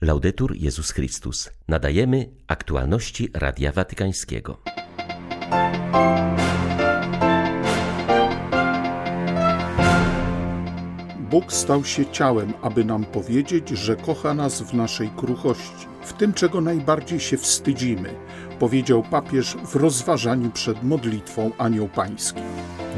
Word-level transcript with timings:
Laudetur 0.00 0.56
Jezus 0.56 0.90
Chrystus. 0.90 1.50
Nadajemy 1.68 2.30
aktualności 2.46 3.28
Radia 3.34 3.72
Watykańskiego. 3.72 4.60
Bóg 11.30 11.52
stał 11.52 11.84
się 11.84 12.06
ciałem, 12.06 12.52
aby 12.62 12.84
nam 12.84 13.04
powiedzieć, 13.04 13.68
że 13.68 13.96
kocha 13.96 14.34
nas 14.34 14.62
w 14.62 14.74
naszej 14.74 15.08
kruchości, 15.08 15.86
w 16.02 16.12
tym, 16.12 16.34
czego 16.34 16.60
najbardziej 16.60 17.20
się 17.20 17.36
wstydzimy, 17.36 18.14
powiedział 18.58 19.02
papież 19.02 19.56
w 19.64 19.76
rozważaniu 19.76 20.50
przed 20.50 20.82
modlitwą 20.82 21.50
Anioł 21.58 21.88
Pański. 21.88 22.42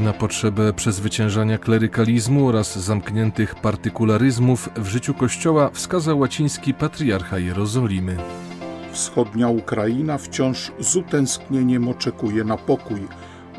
Na 0.04 0.12
potrzebę 0.12 0.72
przezwyciężania 0.72 1.58
klerykalizmu 1.58 2.48
oraz 2.48 2.78
zamkniętych 2.78 3.54
partykularyzmów 3.54 4.68
w 4.76 4.86
życiu 4.86 5.14
Kościoła 5.14 5.70
wskazał 5.72 6.18
łaciński 6.18 6.74
patriarcha 6.74 7.38
Jerozolimy. 7.38 8.16
Wschodnia 8.92 9.48
Ukraina 9.48 10.18
wciąż 10.18 10.72
z 10.78 10.96
utęsknieniem 10.96 11.88
oczekuje 11.88 12.44
na 12.44 12.56
pokój. 12.56 13.00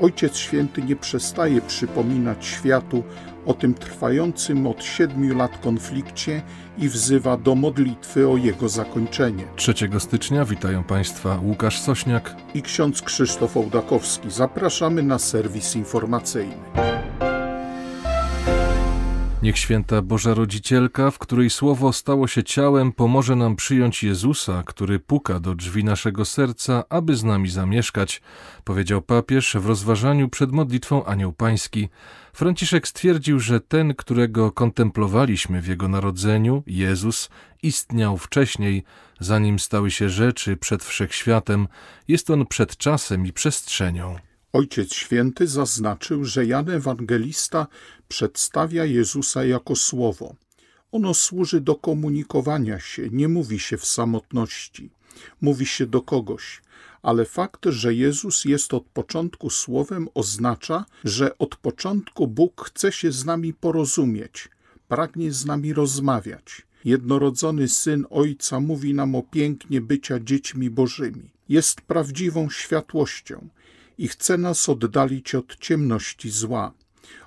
Ojciec 0.02 0.38
Święty 0.38 0.82
nie 0.82 0.96
przestaje 0.96 1.62
przypominać 1.62 2.46
światu 2.46 3.04
o 3.46 3.54
tym 3.54 3.74
trwającym 3.74 4.68
od 4.68 4.84
siedmiu 4.84 5.38
lat 5.38 5.58
konflikcie 5.58 6.42
i 6.78 6.90
wzywa 6.90 7.38
do 7.38 7.56
modlitwy 7.56 8.30
o 8.30 8.38
jego 8.38 8.70
zakończenie. 8.70 9.44
3 9.56 9.74
stycznia 10.00 10.46
witają 10.46 10.84
Państwa 10.84 11.40
Łukasz 11.44 11.80
Sośniak 11.80 12.36
i 12.54 12.62
ksiądz 12.62 13.02
Krzysztof 13.02 13.58
Ołdakowski. 13.58 14.32
Zapraszamy 14.32 15.04
na 15.04 15.20
serwis 15.20 15.76
informacyjny. 15.76 17.01
Niech 19.42 19.58
święta 19.58 20.02
Boża 20.02 20.34
Rodzicielka, 20.34 21.12
w 21.12 21.20
której 21.20 21.50
Słowo 21.50 21.94
stało 21.94 22.28
się 22.28 22.44
ciałem, 22.44 22.92
pomoże 22.92 23.36
nam 23.36 23.56
przyjąć 23.56 24.04
Jezusa, 24.04 24.64
który 24.66 25.00
puka 25.00 25.40
do 25.40 25.56
drzwi 25.56 25.84
naszego 25.84 26.26
serca, 26.26 26.84
aby 26.90 27.16
z 27.16 27.24
nami 27.24 27.50
zamieszkać, 27.50 28.22
powiedział 28.64 29.02
papież 29.02 29.56
w 29.60 29.66
rozważaniu 29.66 30.30
przed 30.30 30.52
modlitwą 30.52 31.06
Anioł 31.06 31.34
Pański. 31.34 31.90
Franciszek 32.34 32.88
stwierdził, 32.88 33.40
że 33.40 33.60
ten, 33.60 33.96
którego 33.96 34.52
kontemplowaliśmy 34.52 35.62
w 35.62 35.68
jego 35.68 35.88
narodzeniu, 35.88 36.64
Jezus, 36.68 37.30
istniał 37.64 38.18
wcześniej, 38.18 38.84
zanim 39.20 39.60
stały 39.60 39.92
się 39.92 40.10
rzeczy 40.10 40.58
przed 40.58 40.84
wszechświatem, 40.84 41.68
jest 42.08 42.30
on 42.30 42.46
przed 42.46 42.78
czasem 42.78 43.26
i 43.26 43.34
przestrzenią. 43.34 44.16
Ojciec 44.54 44.94
Święty 44.94 45.48
zaznaczył, 45.48 46.26
że 46.26 46.46
Jan 46.46 46.70
Ewangelista 46.70 47.68
przedstawia 48.08 48.86
Jezusa 48.86 49.46
jako 49.46 49.76
słowo. 49.76 50.36
Ono 50.92 51.14
służy 51.14 51.62
do 51.62 51.76
komunikowania 51.76 52.80
się, 52.80 53.10
nie 53.12 53.28
mówi 53.28 53.60
się 53.60 53.78
w 53.78 53.86
samotności, 53.86 54.90
mówi 55.42 55.66
się 55.66 55.86
do 55.86 56.02
kogoś. 56.02 56.62
Ale 57.02 57.26
fakt, 57.26 57.66
że 57.66 57.94
Jezus 57.94 58.46
jest 58.46 58.74
od 58.74 58.84
początku 58.84 59.50
słowem, 59.50 60.08
oznacza, 60.14 60.86
że 61.04 61.38
od 61.38 61.56
początku 61.56 62.28
Bóg 62.28 62.66
chce 62.66 62.92
się 62.92 63.12
z 63.12 63.26
nami 63.26 63.54
porozumieć, 63.54 64.50
pragnie 64.88 65.32
z 65.32 65.46
nami 65.46 65.74
rozmawiać. 65.74 66.62
Jednorodzony 66.86 67.68
syn 67.68 68.06
Ojca 68.10 68.60
mówi 68.60 68.94
nam 68.94 69.16
o 69.16 69.24
pięknie 69.24 69.82
bycia 69.82 70.20
dziećmi 70.20 70.70
Bożymi. 70.70 71.30
Jest 71.50 71.82
prawdziwą 71.82 72.50
światłością 72.50 73.50
i 74.02 74.08
chce 74.08 74.38
nas 74.38 74.70
oddalić 74.70 75.36
od 75.36 75.58
ciemności 75.58 76.30
zła. 76.30 76.72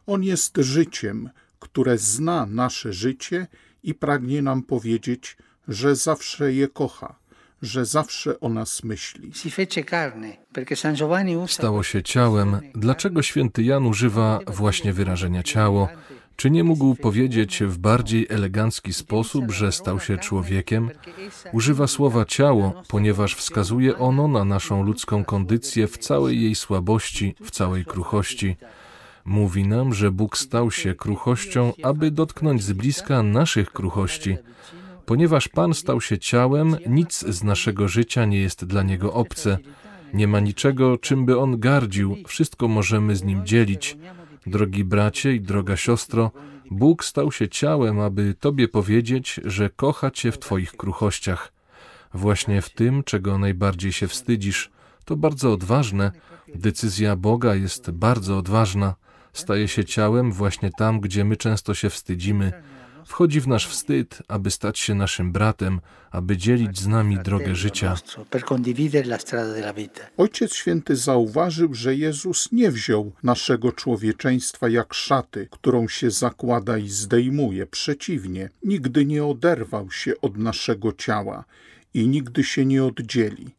On 0.06 0.22
jest 0.22 0.56
życiem, 0.56 1.30
które 1.58 1.98
zna 1.98 2.46
nasze 2.46 2.92
życie 2.92 3.46
i 3.82 3.94
pragnie 3.94 4.42
nam 4.42 4.62
powiedzieć, 4.62 5.36
że 5.68 5.96
zawsze 5.96 6.52
je 6.52 6.68
kocha, 6.68 7.14
że 7.62 7.84
zawsze 7.84 8.40
o 8.40 8.48
nas 8.48 8.84
myśli. 8.84 9.32
Stało 11.48 11.82
się 11.82 12.02
ciałem. 12.02 12.60
Dlaczego 12.74 13.22
święty 13.22 13.62
Jan 13.62 13.86
używa 13.86 14.40
właśnie 14.46 14.92
wyrażenia 14.92 15.42
ciało? 15.42 15.88
Czy 16.36 16.50
nie 16.50 16.64
mógł 16.64 16.94
powiedzieć 16.94 17.62
w 17.66 17.78
bardziej 17.78 18.26
elegancki 18.30 18.92
sposób, 18.92 19.50
że 19.50 19.72
stał 19.72 20.00
się 20.00 20.18
człowiekiem? 20.18 20.90
Używa 21.52 21.86
słowa 21.86 22.24
ciało, 22.24 22.82
ponieważ 22.88 23.34
wskazuje 23.34 23.98
ono 23.98 24.28
na 24.28 24.44
naszą 24.44 24.82
ludzką 24.82 25.24
kondycję 25.24 25.86
w 25.86 25.98
całej 25.98 26.42
jej 26.42 26.54
słabości, 26.54 27.34
w 27.44 27.50
całej 27.50 27.84
kruchości. 27.84 28.56
Mówi 29.24 29.66
nam, 29.66 29.94
że 29.94 30.10
Bóg 30.10 30.38
stał 30.38 30.70
się 30.70 30.94
kruchością, 30.94 31.72
aby 31.82 32.10
dotknąć 32.10 32.62
z 32.62 32.72
bliska 32.72 33.22
naszych 33.22 33.72
kruchości. 33.72 34.36
Ponieważ 35.06 35.48
Pan 35.48 35.74
stał 35.74 36.00
się 36.00 36.18
ciałem, 36.18 36.76
nic 36.86 37.18
z 37.18 37.42
naszego 37.42 37.88
życia 37.88 38.24
nie 38.24 38.40
jest 38.40 38.64
dla 38.64 38.82
Niego 38.82 39.12
obce. 39.12 39.58
Nie 40.14 40.28
ma 40.28 40.40
niczego, 40.40 40.98
czym 40.98 41.26
by 41.26 41.38
On 41.38 41.60
gardził, 41.60 42.16
wszystko 42.26 42.68
możemy 42.68 43.16
z 43.16 43.24
Nim 43.24 43.46
dzielić. 43.46 43.96
Drogi 44.46 44.84
bracie 44.84 45.34
i 45.34 45.40
droga 45.40 45.76
siostro, 45.76 46.30
Bóg 46.70 47.04
stał 47.04 47.32
się 47.32 47.48
ciałem, 47.48 48.00
aby 48.00 48.34
Tobie 48.40 48.68
powiedzieć, 48.68 49.40
że 49.44 49.70
kocha 49.70 50.10
Cię 50.10 50.32
w 50.32 50.38
Twoich 50.38 50.72
kruchościach. 50.72 51.52
Właśnie 52.14 52.62
w 52.62 52.70
tym, 52.70 53.04
czego 53.04 53.38
najbardziej 53.38 53.92
się 53.92 54.08
wstydzisz, 54.08 54.70
to 55.04 55.16
bardzo 55.16 55.52
odważne. 55.52 56.12
Decyzja 56.54 57.16
Boga 57.16 57.54
jest 57.54 57.90
bardzo 57.90 58.38
odważna. 58.38 58.94
Staje 59.32 59.68
się 59.68 59.84
ciałem 59.84 60.32
właśnie 60.32 60.70
tam, 60.78 61.00
gdzie 61.00 61.24
my 61.24 61.36
często 61.36 61.74
się 61.74 61.90
wstydzimy. 61.90 62.52
Wchodzi 63.06 63.40
w 63.40 63.48
nasz 63.48 63.68
wstyd, 63.68 64.22
aby 64.28 64.50
stać 64.50 64.78
się 64.78 64.94
naszym 64.94 65.32
bratem, 65.32 65.80
aby 66.10 66.36
dzielić 66.36 66.80
z 66.80 66.86
nami 66.86 67.18
drogę 67.18 67.54
życia. 67.54 67.96
Ojciec 70.16 70.54
Święty 70.54 70.96
zauważył, 70.96 71.74
że 71.74 71.94
Jezus 71.94 72.52
nie 72.52 72.70
wziął 72.70 73.12
naszego 73.22 73.72
człowieczeństwa 73.72 74.68
jak 74.68 74.94
szaty, 74.94 75.48
którą 75.50 75.88
się 75.88 76.10
zakłada 76.10 76.78
i 76.78 76.88
zdejmuje. 76.88 77.66
Przeciwnie, 77.66 78.50
nigdy 78.64 79.06
nie 79.06 79.24
oderwał 79.24 79.90
się 79.90 80.12
od 80.20 80.36
naszego 80.36 80.92
ciała 80.92 81.44
i 81.94 82.08
nigdy 82.08 82.44
się 82.44 82.66
nie 82.66 82.84
oddzieli 82.84 83.54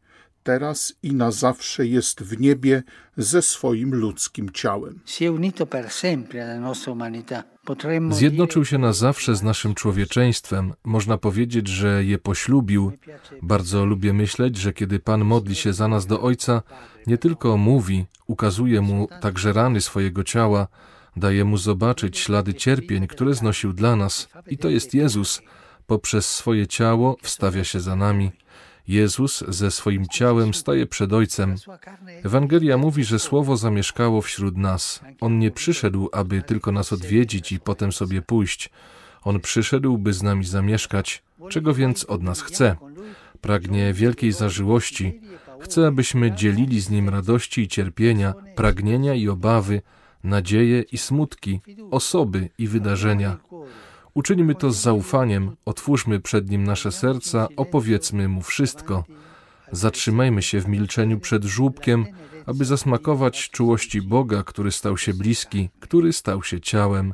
teraz 0.46 0.94
i 1.04 1.14
na 1.14 1.32
zawsze 1.32 1.88
jest 1.88 2.24
w 2.24 2.40
niebie 2.40 2.84
ze 3.18 3.42
swoim 3.42 3.96
ludzkim 3.96 4.50
ciałem. 4.50 5.00
Zjednoczył 8.12 8.66
się 8.66 8.78
na 8.78 8.94
zawsze 8.94 9.36
z 9.36 9.44
naszym 9.44 9.76
człowieczeństwem. 9.76 10.74
Można 10.84 11.18
powiedzieć, 11.18 11.68
że 11.68 12.04
je 12.04 12.18
poślubił. 12.18 12.92
Bardzo 13.42 13.86
lubię 13.86 14.14
myśleć, 14.14 14.58
że 14.58 14.74
kiedy 14.74 15.00
Pan 15.00 15.26
modli 15.26 15.56
się 15.56 15.74
za 15.74 15.88
nas 15.88 16.06
do 16.06 16.22
Ojca, 16.22 16.62
nie 17.08 17.18
tylko 17.18 17.58
mówi, 17.58 18.06
ukazuje 18.28 18.82
mu 18.82 19.08
także 19.22 19.54
rany 19.54 19.82
swojego 19.82 20.24
ciała, 20.24 20.68
daje 21.16 21.46
mu 21.46 21.58
zobaczyć 21.58 22.20
ślady 22.20 22.54
cierpień, 22.54 23.08
które 23.08 23.34
znosił 23.34 23.74
dla 23.74 23.96
nas. 23.96 24.30
I 24.48 24.58
to 24.58 24.70
jest 24.70 24.94
Jezus. 24.94 25.42
Poprzez 25.88 26.26
swoje 26.30 26.68
ciało 26.68 27.18
wstawia 27.22 27.64
się 27.64 27.80
za 27.80 27.96
nami. 27.96 28.32
Jezus 28.88 29.44
ze 29.48 29.72
swoim 29.72 30.08
ciałem 30.08 30.54
staje 30.54 30.86
przed 30.86 31.14
Ojcem. 31.14 31.56
Ewangelia 32.24 32.78
mówi, 32.78 33.04
że 33.04 33.20
Słowo 33.20 33.58
zamieszkało 33.58 34.22
wśród 34.22 34.58
nas. 34.58 35.02
On 35.22 35.40
nie 35.40 35.52
przyszedł, 35.52 36.10
aby 36.12 36.42
tylko 36.42 36.72
nas 36.72 36.94
odwiedzić 36.94 37.52
i 37.52 37.60
potem 37.60 37.92
sobie 37.92 38.22
pójść. 38.22 38.70
On 39.24 39.40
przyszedł, 39.40 39.98
by 39.98 40.14
z 40.14 40.24
nami 40.24 40.46
zamieszkać. 40.46 41.24
Czego 41.50 41.74
więc 41.74 42.04
od 42.04 42.24
nas 42.24 42.42
chce? 42.42 42.76
Pragnie 43.42 43.94
wielkiej 43.94 44.32
zażyłości. 44.32 45.22
Chce, 45.60 45.88
abyśmy 45.88 46.32
dzielili 46.32 46.82
z 46.82 46.90
Nim 46.90 47.10
radości 47.10 47.62
i 47.62 47.68
cierpienia, 47.68 48.34
pragnienia 48.56 49.14
i 49.14 49.30
obawy, 49.30 49.82
nadzieje 50.24 50.82
i 50.82 50.98
smutki, 50.98 51.62
osoby 51.92 52.50
i 52.58 52.68
wydarzenia. 52.68 53.38
Uczynimy 54.16 54.56
to 54.56 54.72
z 54.72 54.82
zaufaniem, 54.82 55.56
otwórzmy 55.66 56.20
przed 56.20 56.50
Nim 56.50 56.64
nasze 56.64 56.92
serca, 56.92 57.48
opowiedzmy 57.58 58.28
Mu 58.28 58.42
wszystko. 58.42 59.04
Zatrzymajmy 59.72 60.42
się 60.42 60.62
w 60.62 60.68
milczeniu 60.68 61.20
przed 61.20 61.44
żłóbkiem, 61.44 62.06
aby 62.46 62.66
zasmakować 62.66 63.50
czułości 63.50 64.02
Boga, 64.02 64.44
który 64.44 64.72
stał 64.72 64.98
się 64.98 65.14
bliski, 65.14 65.70
który 65.80 66.14
stał 66.14 66.44
się 66.44 66.62
ciałem. 66.62 67.14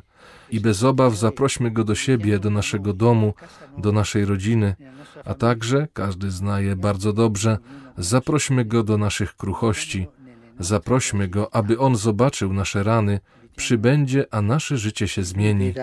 I 0.50 0.60
bez 0.60 0.84
obaw 0.84 1.16
zaprośmy 1.16 1.70
Go 1.70 1.84
do 1.84 1.94
siebie, 1.94 2.38
do 2.38 2.50
naszego 2.50 2.92
domu, 2.92 3.34
do 3.78 3.92
naszej 3.92 4.24
rodziny, 4.24 4.76
a 5.24 5.34
także, 5.34 5.88
każdy 5.92 6.30
zna 6.30 6.60
je 6.60 6.76
bardzo 6.76 7.12
dobrze, 7.12 7.58
zaprośmy 7.98 8.64
Go 8.64 8.82
do 8.82 8.98
naszych 8.98 9.36
kruchości. 9.36 10.06
Zaprośmy 10.58 11.28
Go, 11.28 11.54
aby 11.54 11.78
On 11.78 11.96
zobaczył 11.96 12.52
nasze 12.52 12.82
rany, 12.82 13.20
przybędzie, 13.56 14.26
a 14.30 14.42
nasze 14.42 14.78
życie 14.78 15.08
się 15.08 15.24
zmieni. 15.24 15.74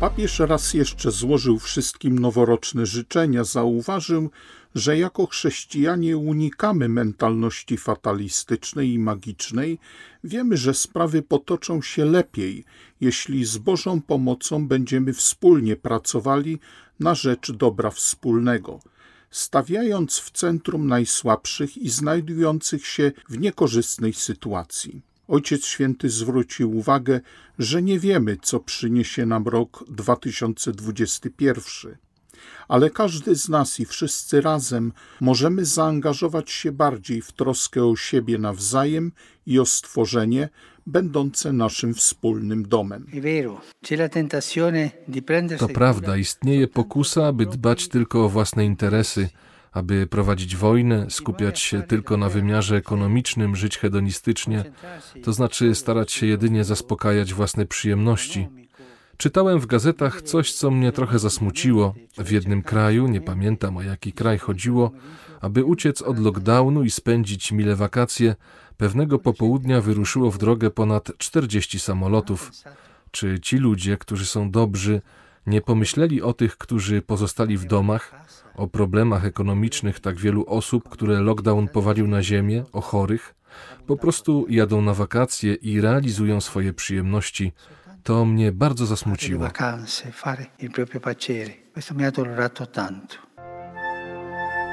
Papież 0.00 0.38
raz 0.38 0.74
jeszcze 0.74 1.10
złożył 1.10 1.58
wszystkim 1.58 2.18
noworoczne 2.18 2.86
życzenia, 2.86 3.44
zauważył, 3.44 4.30
że 4.74 4.98
jako 4.98 5.26
chrześcijanie 5.26 6.16
unikamy 6.16 6.88
mentalności 6.88 7.76
fatalistycznej 7.76 8.92
i 8.92 8.98
magicznej, 8.98 9.78
wiemy, 10.24 10.56
że 10.56 10.74
sprawy 10.74 11.22
potoczą 11.22 11.82
się 11.82 12.04
lepiej, 12.04 12.64
jeśli 13.00 13.44
z 13.44 13.58
Bożą 13.58 14.02
pomocą 14.02 14.68
będziemy 14.68 15.12
wspólnie 15.12 15.76
pracowali 15.76 16.58
na 17.00 17.14
rzecz 17.14 17.52
dobra 17.52 17.90
wspólnego, 17.90 18.80
stawiając 19.30 20.18
w 20.18 20.30
centrum 20.30 20.86
najsłabszych 20.86 21.76
i 21.76 21.88
znajdujących 21.88 22.86
się 22.86 23.12
w 23.28 23.38
niekorzystnej 23.38 24.12
sytuacji. 24.12 25.02
Ojciec 25.28 25.66
Święty 25.66 26.10
zwrócił 26.10 26.76
uwagę, 26.76 27.20
że 27.58 27.82
nie 27.82 28.00
wiemy, 28.00 28.36
co 28.42 28.60
przyniesie 28.60 29.26
nam 29.26 29.48
rok 29.48 29.84
2021 29.88 31.96
ale 32.68 32.90
każdy 32.90 33.34
z 33.34 33.48
nas 33.48 33.80
i 33.80 33.86
wszyscy 33.86 34.40
razem 34.40 34.92
możemy 35.20 35.64
zaangażować 35.64 36.50
się 36.50 36.72
bardziej 36.72 37.22
w 37.22 37.32
troskę 37.32 37.84
o 37.84 37.96
siebie 37.96 38.38
nawzajem 38.38 39.12
i 39.46 39.58
o 39.58 39.66
stworzenie, 39.66 40.48
będące 40.86 41.52
naszym 41.52 41.94
wspólnym 41.94 42.68
domem. 42.68 43.06
To 45.58 45.68
prawda, 45.68 46.16
istnieje 46.16 46.68
pokusa, 46.68 47.26
aby 47.26 47.46
dbać 47.46 47.88
tylko 47.88 48.24
o 48.24 48.28
własne 48.28 48.64
interesy, 48.64 49.28
aby 49.72 50.06
prowadzić 50.06 50.56
wojnę, 50.56 51.06
skupiać 51.10 51.60
się 51.60 51.82
tylko 51.82 52.16
na 52.16 52.28
wymiarze 52.28 52.76
ekonomicznym, 52.76 53.56
żyć 53.56 53.78
hedonistycznie, 53.78 54.64
to 55.22 55.32
znaczy 55.32 55.74
starać 55.74 56.12
się 56.12 56.26
jedynie 56.26 56.64
zaspokajać 56.64 57.34
własne 57.34 57.66
przyjemności. 57.66 58.48
Czytałem 59.16 59.60
w 59.60 59.66
gazetach 59.66 60.22
coś, 60.22 60.52
co 60.52 60.70
mnie 60.70 60.92
trochę 60.92 61.18
zasmuciło. 61.18 61.94
W 62.18 62.30
jednym 62.30 62.62
kraju, 62.62 63.08
nie 63.08 63.20
pamiętam 63.20 63.76
o 63.76 63.82
jaki 63.82 64.12
kraj 64.12 64.38
chodziło, 64.38 64.90
aby 65.40 65.64
uciec 65.64 66.02
od 66.02 66.18
lockdownu 66.18 66.84
i 66.84 66.90
spędzić 66.90 67.52
mile 67.52 67.76
wakacje, 67.76 68.36
pewnego 68.76 69.18
popołudnia 69.18 69.80
wyruszyło 69.80 70.30
w 70.30 70.38
drogę 70.38 70.70
ponad 70.70 71.12
40 71.18 71.78
samolotów. 71.78 72.52
Czy 73.10 73.40
ci 73.40 73.56
ludzie, 73.56 73.96
którzy 73.96 74.26
są 74.26 74.50
dobrzy, 74.50 75.02
nie 75.46 75.60
pomyśleli 75.60 76.22
o 76.22 76.32
tych, 76.32 76.58
którzy 76.58 77.02
pozostali 77.02 77.56
w 77.56 77.64
domach, 77.64 78.12
o 78.54 78.68
problemach 78.68 79.24
ekonomicznych 79.24 80.00
tak 80.00 80.16
wielu 80.16 80.44
osób, 80.46 80.88
które 80.88 81.20
lockdown 81.20 81.68
powalił 81.68 82.08
na 82.08 82.22
ziemię, 82.22 82.64
o 82.72 82.80
chorych? 82.80 83.34
Po 83.86 83.96
prostu 83.96 84.46
jadą 84.48 84.82
na 84.82 84.94
wakacje 84.94 85.54
i 85.54 85.80
realizują 85.80 86.40
swoje 86.40 86.72
przyjemności, 86.72 87.52
to 88.06 88.24
mnie 88.24 88.52
bardzo 88.52 88.86
zasmuciło. 88.86 89.48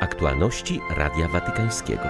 Aktualności 0.01 0.79
Radia 0.97 1.27
Watykańskiego. 1.27 2.03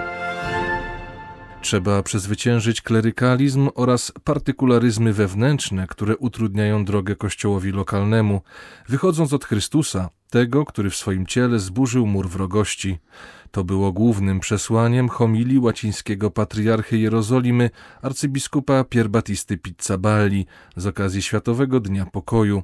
Trzeba 1.64 2.02
przezwyciężyć 2.02 2.80
klerykalizm 2.80 3.68
oraz 3.74 4.12
partykularyzmy 4.24 5.12
wewnętrzne, 5.12 5.86
które 5.86 6.16
utrudniają 6.16 6.84
drogę 6.84 7.16
kościołowi 7.16 7.72
lokalnemu, 7.72 8.40
wychodząc 8.88 9.32
od 9.32 9.44
Chrystusa, 9.44 10.08
tego, 10.30 10.64
który 10.64 10.90
w 10.90 10.96
swoim 10.96 11.26
ciele 11.26 11.58
zburzył 11.58 12.06
mur 12.06 12.28
wrogości. 12.28 12.98
To 13.50 13.64
było 13.64 13.92
głównym 13.92 14.40
przesłaniem 14.40 15.08
homilii 15.08 15.58
łacińskiego 15.58 16.30
patriarchy 16.30 16.98
Jerozolimy 16.98 17.70
arcybiskupa 18.02 18.84
Pierbatisty 18.84 19.58
Pizzaballi 19.58 20.46
z 20.76 20.86
okazji 20.86 21.22
Światowego 21.22 21.80
Dnia 21.80 22.06
Pokoju. 22.06 22.62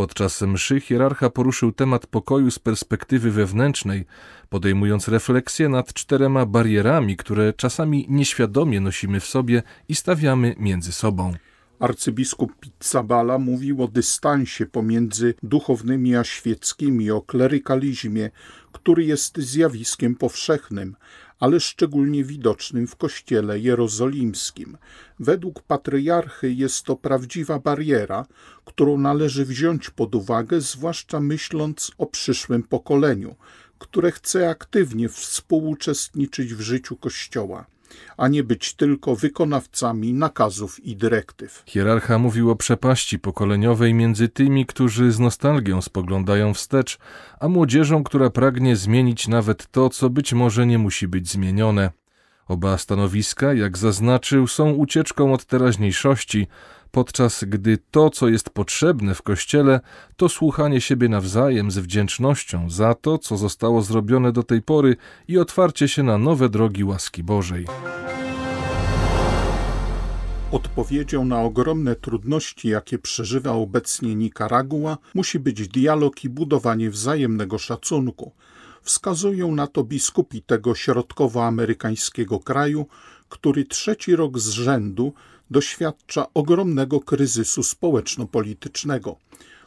Podczas 0.00 0.42
mszy 0.42 0.80
hierarcha 0.80 1.30
poruszył 1.30 1.72
temat 1.72 2.06
pokoju 2.06 2.50
z 2.50 2.58
perspektywy 2.58 3.30
wewnętrznej, 3.30 4.04
podejmując 4.48 5.08
refleksję 5.08 5.68
nad 5.68 5.92
czterema 5.92 6.46
barierami, 6.46 7.16
które 7.16 7.52
czasami 7.52 8.06
nieświadomie 8.08 8.80
nosimy 8.80 9.20
w 9.20 9.26
sobie 9.26 9.62
i 9.88 9.94
stawiamy 9.94 10.54
między 10.58 10.92
sobą. 10.92 11.32
Arcybiskup 11.80 12.52
Pizzabala 12.60 13.38
mówił 13.38 13.82
o 13.82 13.88
dystansie 13.88 14.66
pomiędzy 14.66 15.34
duchownymi 15.42 16.16
a 16.16 16.24
świeckimi, 16.24 17.10
o 17.10 17.20
klerykalizmie, 17.20 18.30
który 18.72 19.04
jest 19.04 19.38
zjawiskiem 19.38 20.14
powszechnym, 20.14 20.96
ale 21.40 21.60
szczególnie 21.60 22.24
widocznym 22.24 22.86
w 22.86 22.96
kościele 22.96 23.58
jerozolimskim. 23.58 24.78
Według 25.18 25.62
patriarchy 25.62 26.52
jest 26.52 26.84
to 26.84 26.96
prawdziwa 26.96 27.58
bariera, 27.58 28.26
którą 28.64 28.98
należy 28.98 29.44
wziąć 29.44 29.90
pod 29.90 30.14
uwagę, 30.14 30.60
zwłaszcza 30.60 31.20
myśląc 31.20 31.90
o 31.98 32.06
przyszłym 32.06 32.62
pokoleniu, 32.62 33.36
które 33.78 34.12
chce 34.12 34.50
aktywnie 34.50 35.08
współuczestniczyć 35.08 36.54
w 36.54 36.60
życiu 36.60 36.96
Kościoła 36.96 37.66
a 38.16 38.28
nie 38.28 38.44
być 38.44 38.74
tylko 38.74 39.16
wykonawcami 39.16 40.12
nakazów 40.12 40.84
i 40.84 40.96
dyrektyw. 40.96 41.62
Hierarcha 41.66 42.18
mówił 42.18 42.50
o 42.50 42.56
przepaści 42.56 43.18
pokoleniowej 43.18 43.94
między 43.94 44.28
tymi, 44.28 44.66
którzy 44.66 45.12
z 45.12 45.18
nostalgią 45.18 45.82
spoglądają 45.82 46.54
wstecz, 46.54 46.98
a 47.40 47.48
młodzieżą, 47.48 48.04
która 48.04 48.30
pragnie 48.30 48.76
zmienić 48.76 49.28
nawet 49.28 49.70
to, 49.70 49.88
co 49.88 50.10
być 50.10 50.32
może 50.32 50.66
nie 50.66 50.78
musi 50.78 51.08
być 51.08 51.30
zmienione. 51.30 51.90
Oba 52.48 52.78
stanowiska, 52.78 53.54
jak 53.54 53.78
zaznaczył, 53.78 54.46
są 54.46 54.70
ucieczką 54.70 55.32
od 55.32 55.44
teraźniejszości, 55.44 56.46
podczas 56.90 57.44
gdy 57.44 57.78
to, 57.90 58.10
co 58.10 58.28
jest 58.28 58.50
potrzebne 58.50 59.14
w 59.14 59.22
Kościele, 59.22 59.80
to 60.16 60.28
słuchanie 60.28 60.80
siebie 60.80 61.08
nawzajem 61.08 61.70
z 61.70 61.78
wdzięcznością 61.78 62.70
za 62.70 62.94
to, 62.94 63.18
co 63.18 63.36
zostało 63.36 63.82
zrobione 63.82 64.32
do 64.32 64.42
tej 64.42 64.62
pory 64.62 64.96
i 65.28 65.38
otwarcie 65.38 65.88
się 65.88 66.02
na 66.02 66.18
nowe 66.18 66.48
drogi 66.48 66.84
łaski 66.84 67.22
Bożej. 67.22 67.66
Odpowiedzią 70.52 71.24
na 71.24 71.40
ogromne 71.40 71.96
trudności, 71.96 72.68
jakie 72.68 72.98
przeżywa 72.98 73.52
obecnie 73.52 74.14
Nikaragua, 74.14 74.98
musi 75.14 75.38
być 75.38 75.68
dialog 75.68 76.24
i 76.24 76.28
budowanie 76.28 76.90
wzajemnego 76.90 77.58
szacunku. 77.58 78.32
Wskazują 78.82 79.54
na 79.54 79.66
to 79.66 79.84
biskupi 79.84 80.42
tego 80.42 80.74
środkowoamerykańskiego 80.74 82.40
kraju, 82.40 82.86
który 83.28 83.64
trzeci 83.64 84.16
rok 84.16 84.38
z 84.38 84.48
rzędu 84.48 85.12
doświadcza 85.50 86.26
ogromnego 86.34 87.00
kryzysu 87.00 87.62
społeczno-politycznego. 87.62 89.16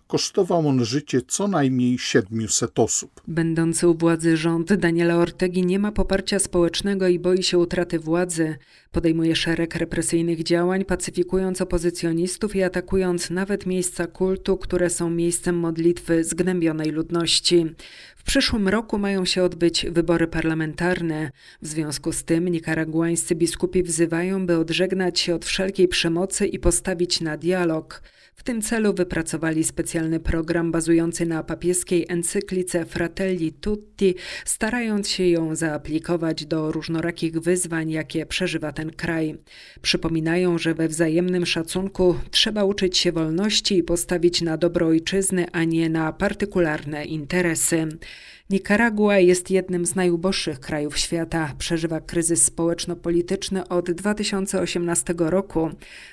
Kosztował 0.07 0.68
on 0.68 0.85
życie 0.85 1.21
co 1.27 1.47
najmniej 1.47 1.97
700 2.00 2.80
osób. 2.80 3.21
Będący 3.27 3.88
u 3.88 3.97
władzy 3.97 4.38
rząd 4.38 4.74
Daniela 4.74 5.15
Ortegi 5.15 5.65
nie 5.65 5.80
ma 5.80 5.91
poparcia 5.91 6.39
społecznego 6.39 7.07
i 7.07 7.19
boi 7.19 7.44
się 7.44 7.57
utraty 7.57 8.00
władzy. 8.00 8.57
Podejmuje 8.91 9.35
szereg 9.35 9.75
represyjnych 9.75 10.44
działań, 10.44 10.85
pacyfikując 10.85 11.62
opozycjonistów 11.62 12.56
i 12.56 12.63
atakując 12.63 13.30
nawet 13.30 13.65
miejsca 13.65 14.07
kultu, 14.07 14.57
które 14.57 14.89
są 14.89 15.09
miejscem 15.09 15.57
modlitwy 15.57 16.23
zgnębionej 16.23 16.92
ludności. 16.92 17.66
W 18.23 18.25
przyszłym 18.25 18.68
roku 18.68 18.99
mają 18.99 19.25
się 19.25 19.44
odbyć 19.44 19.85
wybory 19.89 20.27
parlamentarne. 20.27 21.31
W 21.61 21.68
związku 21.68 22.13
z 22.13 22.23
tym 22.23 22.47
nikaraguańscy 22.47 23.35
biskupi 23.35 23.83
wzywają, 23.83 24.45
by 24.45 24.57
odżegnać 24.57 25.19
się 25.19 25.35
od 25.35 25.45
wszelkiej 25.45 25.87
przemocy 25.87 26.47
i 26.47 26.59
postawić 26.59 27.21
na 27.21 27.37
dialog. 27.37 28.01
W 28.35 28.44
tym 28.44 28.61
celu 28.61 28.94
wypracowali 28.94 29.63
specjalny 29.63 30.19
program 30.19 30.71
bazujący 30.71 31.25
na 31.25 31.44
papieskiej 31.44 32.06
encyklice 32.09 32.85
Fratelli 32.85 33.53
Tutti, 33.53 34.15
starając 34.45 35.09
się 35.09 35.27
ją 35.27 35.56
zaaplikować 35.56 36.45
do 36.45 36.71
różnorakich 36.71 37.39
wyzwań, 37.39 37.92
jakie 37.92 38.25
przeżywa 38.25 38.71
ten 38.71 38.92
kraj. 38.92 39.37
Przypominają, 39.81 40.57
że 40.57 40.73
we 40.73 40.87
wzajemnym 40.87 41.45
szacunku 41.45 42.15
trzeba 42.31 42.63
uczyć 42.63 42.97
się 42.97 43.11
wolności 43.11 43.77
i 43.77 43.83
postawić 43.83 44.42
na 44.42 44.57
dobro 44.57 44.87
ojczyzny, 44.87 45.45
a 45.51 45.63
nie 45.63 45.89
na 45.89 46.13
partykularne 46.13 47.06
interesy. 47.06 47.87
Nikaragua 48.54 49.19
jest 49.19 49.52
jednym 49.52 49.86
z 49.86 49.95
najuboższych 49.95 50.60
krajów 50.60 50.98
świata. 50.98 51.54
Przeżywa 51.57 52.02
kryzys 52.02 52.44
społeczno-polityczny 52.44 53.68
od 53.68 53.92
2018 53.92 55.14
roku. 55.18 55.69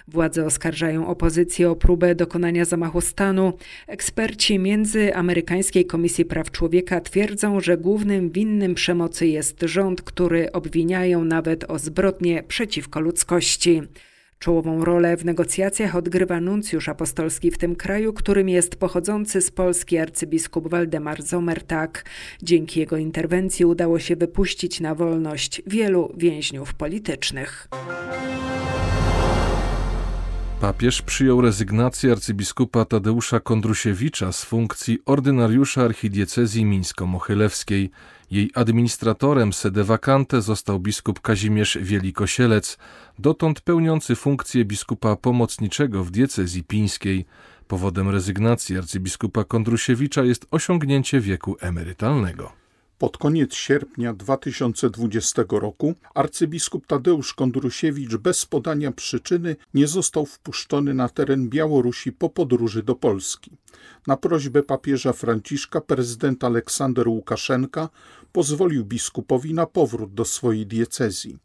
Władze 0.08 0.46
oskarżają 0.46 1.06
opozycję 1.06 1.70
o 1.70 1.76
próbę 1.76 2.14
dokonania 2.14 2.64
zamachu 2.64 3.00
stanu. 3.00 3.52
Eksperci 3.86 4.58
Międzyamerykańskiej 4.58 5.86
Komisji 5.86 6.24
Praw 6.24 6.50
Człowieka 6.50 7.00
twierdzą, 7.00 7.60
że 7.60 7.76
głównym 7.76 8.30
winnym 8.30 8.74
przemocy 8.74 9.26
jest 9.26 9.56
rząd, 9.62 10.02
który 10.02 10.52
obwiniają 10.52 11.24
nawet 11.24 11.70
o 11.70 11.78
zbrodnie 11.78 12.42
przeciwko 12.42 13.00
ludzkości. 13.00 13.82
Czołową 14.42 14.84
rolę 14.84 15.16
w 15.16 15.24
negocjacjach 15.24 15.96
odgrywa 15.96 16.40
nuncjusz 16.40 16.88
apostolski 16.88 17.50
w 17.50 17.58
tym 17.58 17.76
kraju, 17.76 18.12
którym 18.12 18.48
jest 18.48 18.76
pochodzący 18.76 19.40
z 19.40 19.50
Polski 19.50 19.98
arcybiskup 19.98 20.68
Waldemar 20.68 21.22
Zomertak. 21.22 22.04
Dzięki 22.42 22.80
jego 22.80 22.96
interwencji 22.96 23.64
udało 23.64 23.98
się 23.98 24.16
wypuścić 24.16 24.80
na 24.80 24.94
wolność 24.94 25.62
wielu 25.66 26.12
więźniów 26.16 26.74
politycznych. 26.74 27.68
Papież 30.60 31.02
przyjął 31.02 31.40
rezygnację 31.40 32.12
arcybiskupa 32.12 32.84
Tadeusza 32.84 33.40
Kondrusiewicza 33.40 34.32
z 34.32 34.44
funkcji 34.44 34.98
ordynariusza 35.06 35.82
archidiecezji 35.82 36.64
mińsko-mochylewskiej. 36.64 37.90
Jej 38.30 38.50
administratorem 38.54 39.52
sede 39.52 39.84
vacante 39.84 40.42
został 40.42 40.80
biskup 40.80 41.20
Kazimierz 41.20 41.78
Wielikosielec, 41.80 42.78
dotąd 43.18 43.60
pełniący 43.60 44.16
funkcję 44.16 44.64
biskupa 44.64 45.16
pomocniczego 45.16 46.04
w 46.04 46.10
diecezji 46.10 46.64
pińskiej. 46.64 47.26
Powodem 47.68 48.08
rezygnacji 48.08 48.78
arcybiskupa 48.78 49.44
Kondrusiewicza 49.44 50.22
jest 50.22 50.46
osiągnięcie 50.50 51.20
wieku 51.20 51.56
emerytalnego. 51.60 52.59
Pod 53.00 53.18
koniec 53.18 53.54
sierpnia 53.54 54.14
2020 54.14 55.44
roku 55.50 55.94
arcybiskup 56.14 56.86
Tadeusz 56.86 57.34
Kondrusiewicz 57.34 58.16
bez 58.16 58.46
podania 58.46 58.92
przyczyny 58.92 59.56
nie 59.74 59.86
został 59.86 60.26
wpuszczony 60.26 60.94
na 60.94 61.08
teren 61.08 61.48
Białorusi 61.48 62.12
po 62.12 62.30
podróży 62.30 62.82
do 62.82 62.94
Polski. 62.94 63.50
Na 64.06 64.16
prośbę 64.16 64.62
papieża 64.62 65.12
Franciszka 65.12 65.80
prezydent 65.80 66.44
Aleksander 66.44 67.08
Łukaszenka 67.08 67.88
pozwolił 68.32 68.84
biskupowi 68.84 69.54
na 69.54 69.66
powrót 69.66 70.14
do 70.14 70.24
swojej 70.24 70.66
diecezji. 70.66 71.38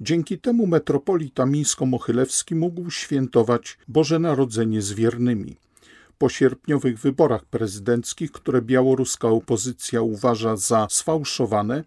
Dzięki 0.00 0.38
temu 0.38 0.66
metropolita 0.66 1.46
mińsko-mochylewski 1.46 2.54
mógł 2.54 2.90
świętować 2.90 3.78
Boże 3.88 4.18
Narodzenie 4.18 4.82
z 4.82 4.92
wiernymi 4.92 5.56
po 6.24 6.28
sierpniowych 6.28 6.98
wyborach 6.98 7.44
prezydenckich, 7.44 8.32
które 8.32 8.62
białoruska 8.62 9.28
opozycja 9.28 10.02
uważa 10.02 10.56
za 10.56 10.86
sfałszowane, 10.90 11.84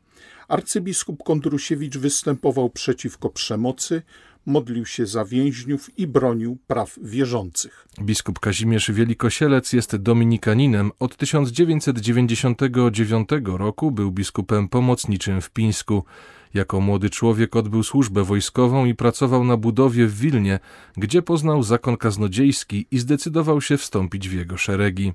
arcybiskup 0.48 1.24
Kondrusiewicz 1.24 1.98
występował 1.98 2.70
przeciwko 2.70 3.30
przemocy, 3.30 4.02
modlił 4.46 4.86
się 4.86 5.06
za 5.06 5.26
więźniów 5.26 6.00
i 6.00 6.08
bronił 6.08 6.58
praw 6.68 7.00
wierzących. 7.02 7.88
Biskup 8.02 8.40
Kazimierz 8.40 8.92
Wielikosielec 8.92 9.74
jest 9.74 9.96
dominikaninem. 9.96 10.92
Od 11.00 11.16
1999 11.16 13.30
roku 13.46 13.92
był 13.92 14.12
biskupem 14.12 14.70
pomocniczym 14.70 15.42
w 15.42 15.50
Pińsku. 15.50 16.04
Jako 16.58 16.82
młody 16.82 17.10
człowiek 17.10 17.56
odbył 17.56 17.84
służbę 17.84 18.24
wojskową 18.24 18.86
i 18.86 18.96
pracował 18.96 19.44
na 19.44 19.58
budowie 19.58 20.08
w 20.08 20.20
Wilnie, 20.20 20.60
gdzie 20.98 21.22
poznał 21.22 21.64
zakon 21.64 21.98
kaznodziejski 21.98 22.88
i 22.92 23.00
zdecydował 23.00 23.62
się 23.62 23.78
wstąpić 23.78 24.30
w 24.30 24.34
jego 24.34 24.58
szeregi. 24.58 25.14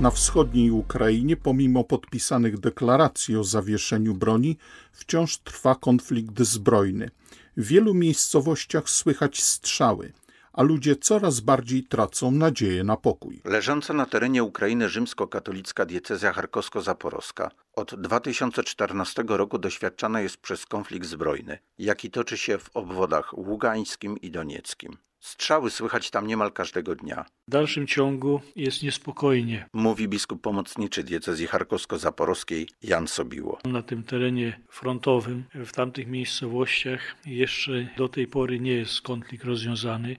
Na 0.00 0.10
wschodniej 0.10 0.70
Ukrainie, 0.70 1.36
pomimo 1.36 1.84
podpisanych 1.84 2.58
deklaracji 2.58 3.36
o 3.36 3.44
zawieszeniu 3.44 4.14
broni, 4.14 4.56
wciąż 4.92 5.38
trwa 5.38 5.74
konflikt 5.74 6.40
zbrojny. 6.40 7.10
W 7.56 7.66
wielu 7.66 7.94
miejscowościach 7.94 8.90
słychać 8.90 9.42
strzały 9.42 10.12
a 10.58 10.62
ludzie 10.62 10.96
coraz 10.96 11.40
bardziej 11.40 11.84
tracą 11.84 12.30
nadzieję 12.30 12.84
na 12.84 12.96
pokój. 12.96 13.42
Leżąca 13.44 13.94
na 13.94 14.06
terenie 14.06 14.44
Ukrainy 14.44 14.88
rzymskokatolicka 14.88 15.86
diecezja 15.86 16.32
charkowsko-zaporowska 16.32 17.50
od 17.72 17.94
2014 17.94 19.24
roku 19.28 19.58
doświadczana 19.58 20.20
jest 20.20 20.36
przez 20.36 20.66
konflikt 20.66 21.06
zbrojny, 21.06 21.58
jaki 21.78 22.10
toczy 22.10 22.38
się 22.38 22.58
w 22.58 22.70
obwodach 22.74 23.38
ługańskim 23.38 24.18
i 24.18 24.30
donieckim. 24.30 24.96
Strzały 25.20 25.70
słychać 25.70 26.10
tam 26.10 26.26
niemal 26.26 26.52
każdego 26.52 26.94
dnia. 26.94 27.24
W 27.48 27.50
dalszym 27.50 27.86
ciągu 27.86 28.40
jest 28.56 28.82
niespokojnie. 28.82 29.66
Mówi 29.72 30.08
biskup 30.08 30.42
pomocniczy 30.42 31.04
diecezji 31.04 31.46
charkowsko-zaporowskiej 31.46 32.66
Jan 32.82 33.08
Sobiło. 33.08 33.58
Na 33.64 33.82
tym 33.82 34.02
terenie 34.02 34.60
frontowym, 34.70 35.44
w 35.54 35.72
tamtych 35.72 36.06
miejscowościach 36.06 37.16
jeszcze 37.26 37.88
do 37.96 38.08
tej 38.08 38.26
pory 38.26 38.60
nie 38.60 38.72
jest 38.72 39.00
konflikt 39.00 39.44
rozwiązany 39.44 40.16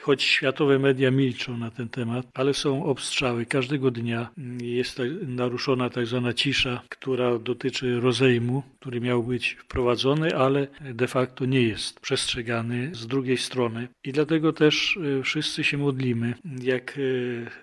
choć 0.00 0.22
światowe 0.22 0.78
media 0.78 1.10
milczą 1.10 1.58
na 1.58 1.70
ten 1.70 1.88
temat, 1.88 2.26
ale 2.34 2.54
są 2.54 2.84
obstrzały. 2.84 3.46
Każdego 3.46 3.90
dnia 3.90 4.28
jest 4.62 5.02
naruszona 5.26 5.90
tak 5.90 6.06
zwana 6.06 6.32
cisza, 6.32 6.82
która 6.88 7.38
dotyczy 7.38 8.00
rozejmu, 8.00 8.62
który 8.80 9.00
miał 9.00 9.22
być 9.22 9.56
wprowadzony, 9.60 10.36
ale 10.36 10.66
de 10.94 11.06
facto 11.06 11.44
nie 11.44 11.62
jest 11.62 12.00
przestrzegany 12.00 12.90
z 12.94 13.06
drugiej 13.06 13.38
strony. 13.38 13.88
I 14.04 14.12
dlatego 14.12 14.52
też 14.52 14.98
e, 15.18 15.22
wszyscy 15.22 15.64
się 15.64 15.78
modlimy. 15.78 16.34
Jak 16.62 16.98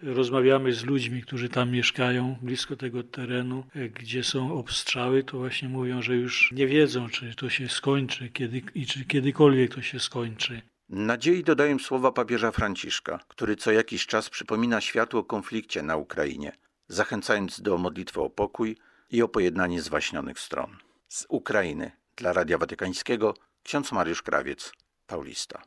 e, 0.04 0.14
rozmawiamy 0.14 0.74
z 0.74 0.86
ludźmi, 0.86 1.22
którzy 1.22 1.50
tam 1.50 1.72
mieszkają, 1.72 2.36
blisko 2.42 2.76
tego 2.76 3.04
terenu, 3.04 3.64
e, 3.76 3.90
gdzie 3.90 4.24
są 4.24 4.54
obstrzały, 4.54 5.24
to 5.24 5.38
właśnie 5.38 5.70
mówią, 5.70 6.02
że 6.02 6.16
już 6.16 6.52
nie 6.52 6.68
wiedzą, 6.68 7.10
czy 7.10 7.36
to 7.36 7.50
się 7.50 7.70
skończy 7.70 8.30
kiedy, 8.30 8.62
i 8.76 8.86
czy 8.86 9.06
kiedykolwiek 9.06 9.76
to 9.76 9.82
się 9.82 10.00
skończy. 10.00 10.62
Nadziei 10.92 11.44
dodają 11.44 11.80
słowa 11.80 12.12
papieża 12.12 12.52
Franciszka, 12.52 13.20
który 13.28 13.56
co 13.56 13.72
jakiś 13.72 14.08
czas 14.08 14.30
przypomina 14.30 14.82
światu 14.82 15.18
o 15.18 15.24
konflikcie 15.24 15.84
na 15.84 15.98
Ukrainie, 15.98 16.52
zachęcając 16.88 17.62
do 17.62 17.78
modlitwy 17.78 18.22
o 18.22 18.30
pokój 18.30 18.78
i 19.10 19.22
o 19.22 19.28
pojednanie 19.28 19.82
zwaśnionych 19.82 20.40
stron. 20.40 20.78
Z 21.08 21.26
Ukrainy 21.30 21.92
dla 22.16 22.34
Radia 22.34 22.58
Watykańskiego 22.58 23.34
ksiądz 23.64 23.92
Mariusz 23.92 24.22
Krawiec, 24.22 24.72
Paulista. 25.08 25.62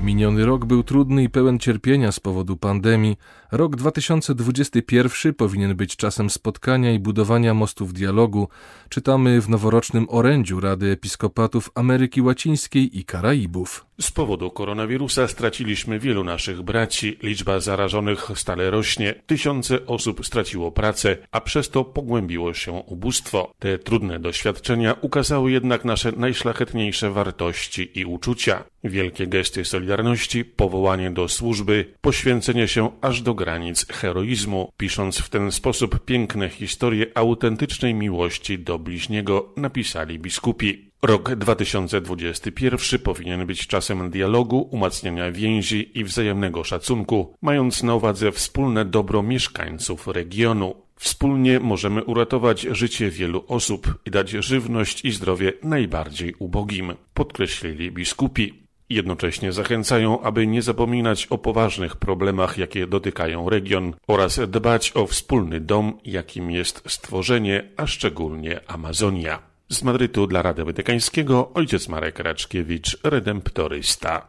Miniony 0.00 0.46
rok 0.46 0.64
był 0.64 0.82
trudny 0.82 1.22
i 1.22 1.30
pełen 1.30 1.58
cierpienia 1.58 2.12
z 2.12 2.20
powodu 2.20 2.56
pandemii. 2.56 3.16
Rok 3.52 3.76
2021 3.76 5.34
powinien 5.34 5.76
być 5.76 5.96
czasem 5.96 6.30
spotkania 6.30 6.92
i 6.92 6.98
budowania 6.98 7.54
mostów 7.54 7.92
dialogu, 7.92 8.48
czytamy 8.88 9.40
w 9.40 9.48
noworocznym 9.48 10.06
orędziu 10.08 10.60
Rady 10.60 10.90
Episkopatów 10.90 11.70
Ameryki 11.74 12.22
Łacińskiej 12.22 12.98
i 12.98 13.04
Karaibów. 13.04 13.85
Z 14.00 14.10
powodu 14.10 14.50
koronawirusa 14.50 15.28
straciliśmy 15.28 15.98
wielu 15.98 16.24
naszych 16.24 16.62
braci, 16.62 17.18
liczba 17.22 17.60
zarażonych 17.60 18.28
stale 18.34 18.70
rośnie, 18.70 19.14
tysiące 19.26 19.86
osób 19.86 20.26
straciło 20.26 20.72
pracę, 20.72 21.16
a 21.30 21.40
przez 21.40 21.70
to 21.70 21.84
pogłębiło 21.84 22.54
się 22.54 22.72
ubóstwo. 22.72 23.52
Te 23.58 23.78
trudne 23.78 24.18
doświadczenia 24.18 24.96
ukazały 25.00 25.52
jednak 25.52 25.84
nasze 25.84 26.12
najszlachetniejsze 26.12 27.10
wartości 27.10 28.00
i 28.00 28.04
uczucia. 28.04 28.64
Wielkie 28.84 29.26
gesty 29.26 29.64
solidarności, 29.64 30.44
powołanie 30.44 31.10
do 31.10 31.28
służby, 31.28 31.94
poświęcenie 32.00 32.68
się 32.68 32.90
aż 33.00 33.22
do 33.22 33.34
granic 33.34 33.86
heroizmu, 33.86 34.72
pisząc 34.76 35.18
w 35.18 35.28
ten 35.28 35.52
sposób 35.52 36.04
piękne 36.04 36.48
historie 36.48 37.06
autentycznej 37.14 37.94
miłości 37.94 38.58
do 38.58 38.78
bliźniego, 38.78 39.52
napisali 39.56 40.18
biskupi. 40.18 40.86
Rok 41.02 41.34
2021 41.34 43.00
powinien 43.00 43.46
być 43.46 43.66
czasem 43.66 44.10
dialogu, 44.10 44.68
umacniania 44.70 45.32
więzi 45.32 45.98
i 45.98 46.04
wzajemnego 46.04 46.64
szacunku, 46.64 47.34
mając 47.42 47.82
na 47.82 47.94
uwadze 47.94 48.32
wspólne 48.32 48.84
dobro 48.84 49.22
mieszkańców 49.22 50.06
regionu. 50.06 50.74
Wspólnie 50.96 51.60
możemy 51.60 52.04
uratować 52.04 52.60
życie 52.60 53.10
wielu 53.10 53.44
osób 53.48 53.94
i 54.06 54.10
dać 54.10 54.30
żywność 54.30 55.04
i 55.04 55.12
zdrowie 55.12 55.52
najbardziej 55.62 56.34
ubogim, 56.38 56.94
podkreślili 57.14 57.92
biskupi. 57.92 58.66
Jednocześnie 58.90 59.52
zachęcają, 59.52 60.20
aby 60.20 60.46
nie 60.46 60.62
zapominać 60.62 61.26
o 61.26 61.38
poważnych 61.38 61.96
problemach, 61.96 62.58
jakie 62.58 62.86
dotykają 62.86 63.50
region 63.50 63.94
oraz 64.06 64.40
dbać 64.48 64.92
o 64.94 65.06
wspólny 65.06 65.60
dom, 65.60 65.98
jakim 66.04 66.50
jest 66.50 66.82
stworzenie, 66.86 67.68
a 67.76 67.86
szczególnie 67.86 68.60
Amazonia. 68.66 69.55
Z 69.68 69.82
Madrytu 69.82 70.26
dla 70.26 70.42
Rady 70.42 70.64
Watykańskiego 70.64 71.50
ojciec 71.54 71.88
Marek 71.88 72.18
Raczkiewicz, 72.18 72.98
redemptorysta. 73.04 74.28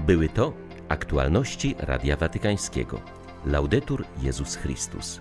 Były 0.00 0.28
to 0.28 0.52
aktualności 0.88 1.74
Radia 1.78 2.16
Watykańskiego. 2.16 3.00
Laudetur 3.46 4.04
Jezus 4.22 4.56
Chrystus. 4.56 5.20